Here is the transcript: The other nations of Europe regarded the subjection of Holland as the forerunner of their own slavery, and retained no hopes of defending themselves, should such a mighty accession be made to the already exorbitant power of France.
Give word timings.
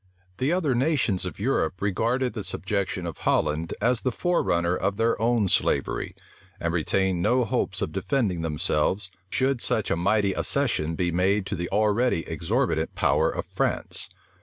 The 0.39 0.51
other 0.51 0.73
nations 0.73 1.25
of 1.25 1.39
Europe 1.39 1.79
regarded 1.79 2.33
the 2.33 2.43
subjection 2.43 3.05
of 3.05 3.19
Holland 3.19 3.75
as 3.79 4.01
the 4.01 4.11
forerunner 4.11 4.75
of 4.75 4.97
their 4.97 5.21
own 5.21 5.47
slavery, 5.47 6.15
and 6.59 6.73
retained 6.73 7.21
no 7.21 7.45
hopes 7.45 7.83
of 7.83 7.91
defending 7.91 8.41
themselves, 8.41 9.11
should 9.29 9.61
such 9.61 9.91
a 9.91 9.95
mighty 9.95 10.33
accession 10.33 10.95
be 10.95 11.11
made 11.11 11.45
to 11.45 11.55
the 11.55 11.69
already 11.69 12.21
exorbitant 12.27 12.95
power 12.95 13.29
of 13.29 13.45
France. 13.45 14.09